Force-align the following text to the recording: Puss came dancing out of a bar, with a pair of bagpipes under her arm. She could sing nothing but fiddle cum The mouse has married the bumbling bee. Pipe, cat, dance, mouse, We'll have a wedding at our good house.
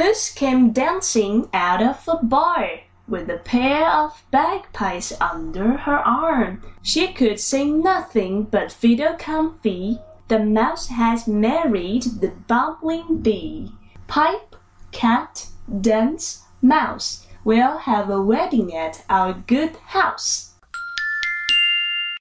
Puss 0.00 0.30
came 0.30 0.70
dancing 0.70 1.48
out 1.52 1.82
of 1.82 2.06
a 2.06 2.24
bar, 2.24 2.82
with 3.08 3.28
a 3.28 3.38
pair 3.38 3.90
of 3.90 4.22
bagpipes 4.30 5.12
under 5.20 5.76
her 5.76 5.98
arm. 5.98 6.62
She 6.82 7.08
could 7.08 7.40
sing 7.40 7.82
nothing 7.82 8.44
but 8.44 8.70
fiddle 8.70 9.16
cum 9.18 9.58
The 10.28 10.38
mouse 10.38 10.86
has 10.86 11.26
married 11.26 12.04
the 12.20 12.30
bumbling 12.46 13.22
bee. 13.22 13.72
Pipe, 14.06 14.54
cat, 14.92 15.48
dance, 15.80 16.44
mouse, 16.62 17.26
We'll 17.42 17.78
have 17.78 18.08
a 18.08 18.22
wedding 18.22 18.72
at 18.76 19.04
our 19.10 19.32
good 19.32 19.78
house. 19.86 20.47